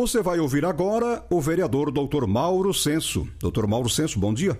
[0.00, 2.26] Você vai ouvir agora o vereador Dr.
[2.26, 3.28] Mauro Senso.
[3.38, 3.66] Dr.
[3.66, 4.58] Mauro Senso, bom dia.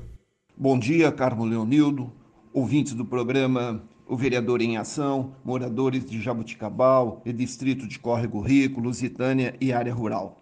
[0.54, 2.12] Bom dia, Carmo Leonildo,
[2.52, 8.82] ouvintes do programa O Vereador em Ação, moradores de Jabuticabal e distrito de Córrego Rico,
[8.82, 10.36] Lusitânia e área rural.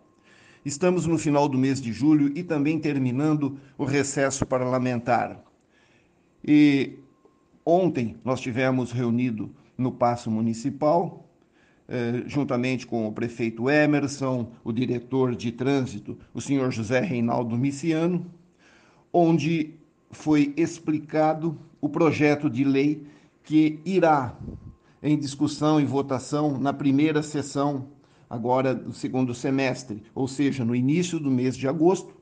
[0.65, 5.45] Estamos no final do mês de julho e também terminando o recesso parlamentar.
[6.45, 6.99] E
[7.65, 11.28] ontem nós tivemos reunido no Paço Municipal
[12.27, 18.27] juntamente com o prefeito Emerson, o diretor de trânsito, o senhor José Reinaldo Miciano,
[19.13, 19.75] onde
[20.11, 23.07] foi explicado o projeto de lei
[23.43, 24.37] que irá
[25.03, 27.87] em discussão e votação na primeira sessão
[28.29, 32.15] agora do segundo semestre, ou seja, no início do mês de agosto,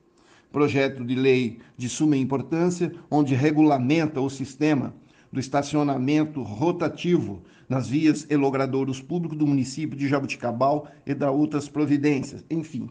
[0.53, 4.95] projeto de lei de suma importância, onde regulamenta o sistema
[5.37, 11.69] do estacionamento rotativo nas vias e logradouros públicos do município de Jabuticabal e da outras
[11.69, 12.42] providências.
[12.48, 12.89] Enfim,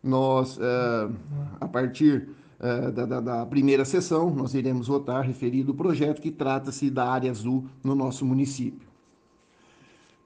[0.00, 1.12] nós, uh,
[1.60, 2.28] a partir
[2.60, 7.10] uh, da, da, da, primeira sessão, nós iremos votar referido o projeto que trata-se da
[7.10, 8.88] área azul no nosso município.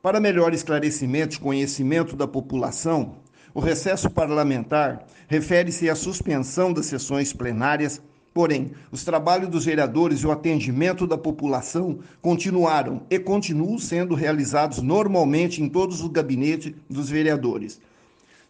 [0.03, 3.15] Para melhor esclarecimento e conhecimento da população,
[3.55, 8.03] o recesso parlamentar refere-se à suspensão das sessões plenárias
[8.34, 14.82] Porém, os trabalhos dos vereadores e o atendimento da população continuaram e continuam sendo realizados
[14.82, 17.80] normalmente em todos os gabinetes dos vereadores.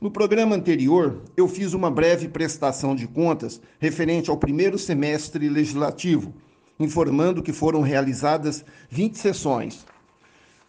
[0.01, 6.33] No programa anterior, eu fiz uma breve prestação de contas referente ao primeiro semestre legislativo,
[6.81, 9.85] informando que foram realizadas 20 sessões,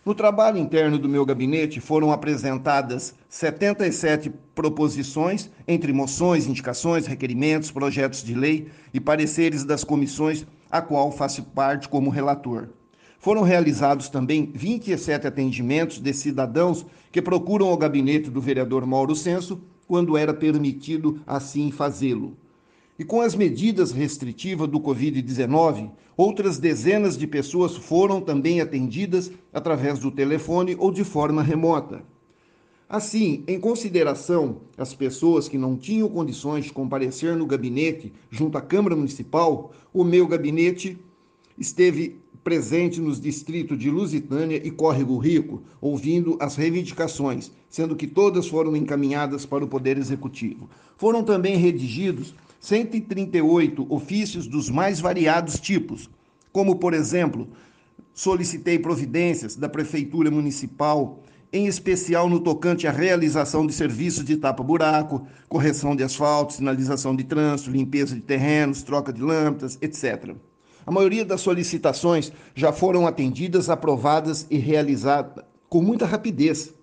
[0.05, 8.23] no trabalho interno do meu gabinete foram apresentadas 77 proposições, entre moções, indicações, requerimentos, projetos
[8.23, 12.69] de lei e pareceres das comissões, a qual faço parte como relator.
[13.17, 19.59] Foram realizados também 27 atendimentos de cidadãos que procuram o gabinete do vereador Mauro Senso
[19.87, 22.37] quando era permitido assim fazê-lo.
[22.97, 29.99] E com as medidas restritivas do Covid-19, outras dezenas de pessoas foram também atendidas através
[29.99, 32.03] do telefone ou de forma remota.
[32.87, 38.61] Assim, em consideração às pessoas que não tinham condições de comparecer no gabinete junto à
[38.61, 40.97] Câmara Municipal, o meu gabinete
[41.57, 48.47] esteve presente nos distritos de Lusitânia e Córrego Rico, ouvindo as reivindicações, sendo que todas
[48.47, 50.69] foram encaminhadas para o Poder Executivo.
[50.95, 56.09] Foram também redigidos 138 ofícios dos mais variados tipos,
[56.51, 57.47] como, por exemplo,
[58.11, 61.21] solicitei providências da Prefeitura Municipal,
[61.53, 67.23] em especial no tocante à realização de serviços de tapa-buraco, correção de asfalto, sinalização de
[67.23, 70.35] trânsito, limpeza de terrenos, troca de lâmpadas, etc.
[70.87, 76.73] A maioria das solicitações já foram atendidas, aprovadas e realizadas com muita rapidez.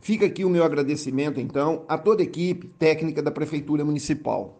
[0.00, 4.58] Fica aqui o meu agradecimento, então, a toda a equipe técnica da Prefeitura Municipal.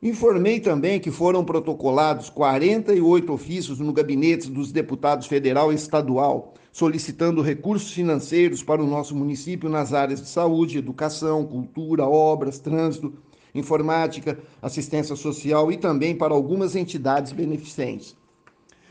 [0.00, 7.42] Informei também que foram protocolados 48 ofícios no gabinete dos deputados federal e estadual, solicitando
[7.42, 13.12] recursos financeiros para o nosso município nas áreas de saúde, educação, cultura, obras, trânsito,
[13.52, 18.16] informática, assistência social e também para algumas entidades beneficentes.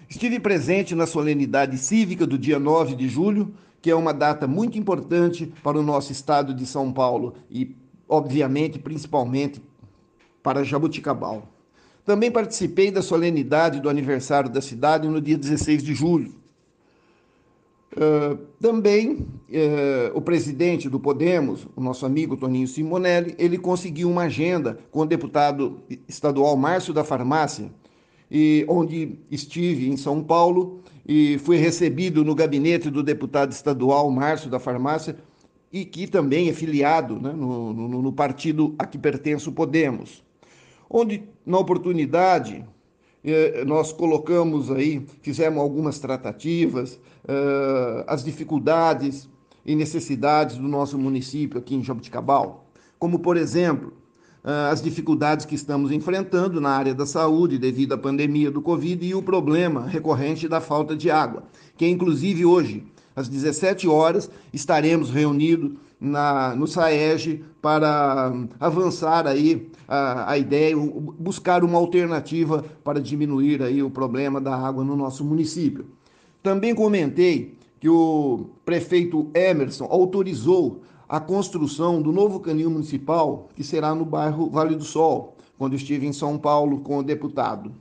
[0.10, 4.78] Estive presente na solenidade cívica do dia 9 de julho, que é uma data muito
[4.78, 7.74] importante para o nosso estado de São Paulo e,
[8.10, 9.62] obviamente, principalmente
[10.48, 11.44] para Jabuticabal.
[12.06, 16.34] Também participei da solenidade do aniversário da cidade no dia 16 de julho.
[17.92, 19.28] Uh, também uh,
[20.14, 25.06] o presidente do Podemos, o nosso amigo Toninho Simonelli, ele conseguiu uma agenda com o
[25.06, 27.70] deputado estadual Márcio da Farmácia,
[28.32, 34.50] e onde estive em São Paulo e fui recebido no gabinete do deputado estadual Márcio
[34.50, 35.18] da Farmácia
[35.74, 40.26] e que também é filiado né, no, no, no partido a que pertence o Podemos
[40.90, 42.66] onde, na oportunidade,
[43.24, 49.30] eh, nós colocamos aí, fizemos algumas tratativas, eh, as dificuldades
[49.66, 52.66] e necessidades do nosso município aqui em Jabuticabal,
[52.98, 53.94] como, por exemplo,
[54.44, 59.06] eh, as dificuldades que estamos enfrentando na área da saúde devido à pandemia do Covid
[59.06, 61.44] e o problema recorrente da falta de água,
[61.76, 70.32] que inclusive hoje, às 17 horas, estaremos reunidos na, no SAEG para avançar aí a,
[70.32, 75.86] a ideia, buscar uma alternativa para diminuir aí o problema da água no nosso município.
[76.44, 83.96] Também comentei que o prefeito Emerson autorizou a construção do novo canil municipal, que será
[83.96, 87.72] no bairro Vale do Sol, quando estive em São Paulo com o deputado.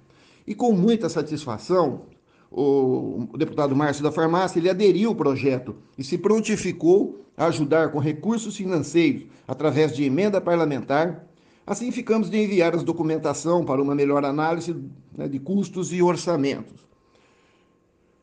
[0.46, 2.02] E com muita satisfação,
[2.50, 8.56] o, deputado Márcio da Farmácia, ele aderiu ao projeto e se prontificou ajudar com recursos
[8.56, 11.26] financeiros através de emenda parlamentar.
[11.66, 14.74] Assim ficamos de enviar as documentação para uma melhor análise
[15.16, 16.86] né, de custos e orçamentos.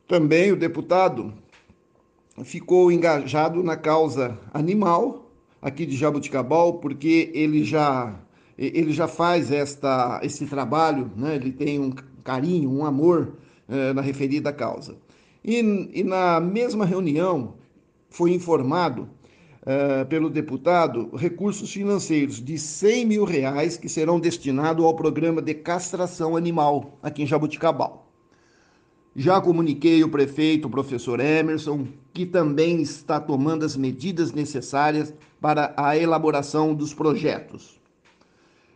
[0.08, 1.34] Também o deputado
[2.44, 5.30] ficou engajado na causa animal
[5.62, 8.20] aqui de Jabuticabal, porque ele já
[8.58, 11.36] ele já faz esta esse trabalho, né?
[11.36, 11.92] Ele tem um
[12.24, 13.34] carinho, um amor
[13.68, 14.96] eh, na referida causa.
[15.44, 15.60] E,
[15.94, 17.56] e, na mesma reunião
[18.14, 19.10] foi informado
[19.66, 25.56] eh, pelo deputado recursos financeiros de 100 mil reais que serão destinados ao programa de
[25.56, 28.08] castração animal aqui em Jabuticabal.
[29.16, 35.12] Já comuniquei o prefeito, o professor Emerson, que também está tomando as medidas necessárias
[35.42, 37.82] para a elaboração dos projetos.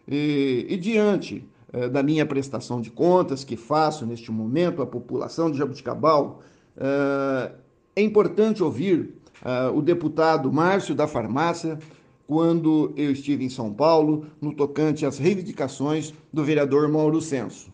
[0.07, 5.51] E, e diante eh, da minha prestação de contas que faço neste momento à população
[5.51, 6.42] de Jabuticabal,
[6.75, 7.51] eh,
[7.98, 11.80] é importante ouvir eh, o deputado Márcio da Farmácia
[12.28, 17.72] quando eu estive em São Paulo, no tocante às reivindicações do vereador Mauro Senso.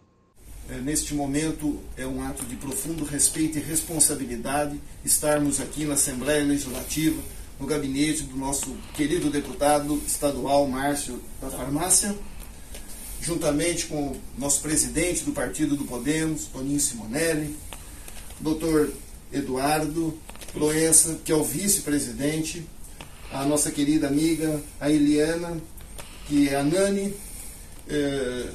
[0.70, 6.46] É, neste momento é um ato de profundo respeito e responsabilidade estarmos aqui na Assembleia
[6.46, 7.20] Legislativa,
[7.60, 12.16] no gabinete do nosso querido deputado estadual Márcio da Farmácia,
[13.20, 17.56] juntamente com o nosso presidente do Partido do Podemos, Toninho Simonelli,
[18.40, 18.92] doutor
[19.34, 20.18] Eduardo
[20.54, 22.64] Proença, que é o vice-presidente,
[23.32, 25.60] a nossa querida amiga, a Eliana,
[26.28, 27.14] que é a Nani,
[27.88, 28.50] é,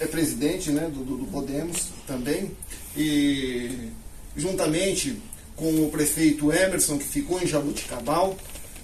[0.00, 2.50] é presidente né, do, do Podemos também,
[2.96, 3.90] e
[4.36, 5.22] juntamente
[5.54, 8.36] com o prefeito Emerson, que ficou em Jabuticabal,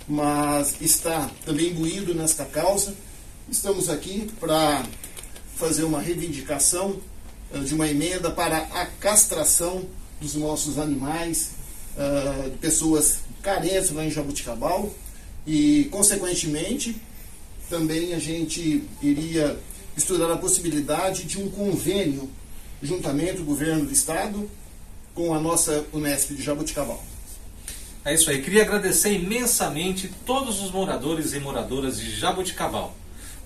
[0.09, 2.95] mas está também imbuído nesta causa.
[3.51, 4.85] Estamos aqui para
[5.57, 7.01] fazer uma reivindicação
[7.53, 9.85] uh, de uma emenda para a castração
[10.25, 11.51] dos nossos animais,
[11.97, 14.93] uh, de pessoas carentes lá em Jabuticabal,
[15.47, 16.97] e, consequentemente,
[17.69, 19.59] também a gente iria
[19.97, 22.31] estudar a possibilidade de um convênio
[22.83, 24.51] juntamente o governo do estado
[25.15, 27.03] com a nossa Unesp de Jabuticabal.
[28.05, 28.43] É isso aí.
[28.43, 32.95] Queria agradecer imensamente todos os moradores e moradoras de Jabuticabal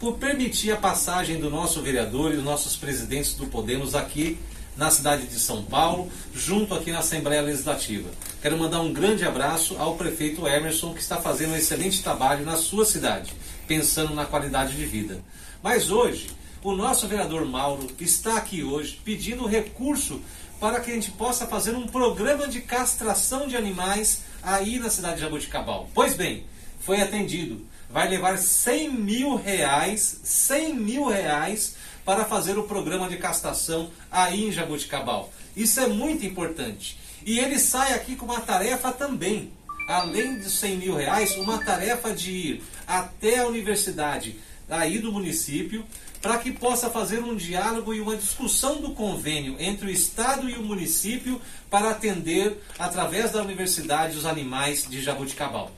[0.01, 4.39] por permitir a passagem do nosso vereador e dos nossos presidentes do Podemos aqui
[4.79, 8.09] na cidade de São Paulo, junto aqui na Assembleia Legislativa.
[8.41, 12.57] Quero mandar um grande abraço ao prefeito Emerson, que está fazendo um excelente trabalho na
[12.57, 13.35] sua cidade,
[13.67, 15.21] pensando na qualidade de vida.
[15.61, 16.31] Mas hoje,
[16.63, 20.23] o nosso vereador Mauro está aqui hoje pedindo recurso
[20.61, 25.17] para que a gente possa fazer um programa de castração de animais aí na cidade
[25.17, 25.91] de Jaboticabal.
[25.93, 26.45] Pois bem,
[26.79, 27.67] foi atendido.
[27.91, 31.75] Vai levar 100 mil reais, 100 mil reais
[32.05, 35.33] para fazer o programa de castração aí em Jaboticabal.
[35.57, 36.99] Isso é muito importante.
[37.25, 39.53] E ele sai aqui com uma tarefa também.
[39.89, 45.85] Além de 100 mil reais, uma tarefa de ir até a universidade aí do município,
[46.21, 50.55] para que possa fazer um diálogo e uma discussão do convênio entre o Estado e
[50.55, 51.41] o município
[51.71, 55.71] para atender, através da universidade, os animais de Jabuticabal.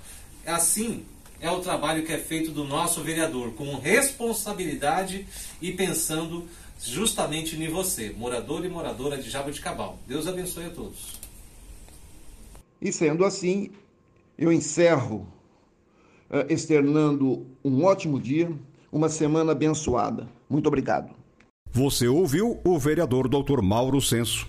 [0.44, 1.04] Assim
[1.40, 5.26] é o trabalho que é feito do nosso vereador, com responsabilidade
[5.60, 6.46] e pensando
[6.82, 9.98] justamente em você, morador e moradora de Jabuticabal.
[10.06, 11.18] Deus abençoe a todos.
[12.80, 13.70] E sendo assim,
[14.38, 15.26] eu encerro
[16.30, 18.50] uh, externando um ótimo dia
[18.90, 20.28] uma semana abençoada.
[20.48, 21.14] Muito obrigado.
[21.72, 23.62] Você ouviu o vereador Dr.
[23.62, 24.48] Mauro Senso.